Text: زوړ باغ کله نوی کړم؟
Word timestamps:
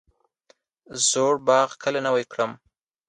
زوړ 1.09 1.33
باغ 1.47 1.69
کله 1.83 1.99
نوی 2.07 2.25
کړم؟ 2.31 2.51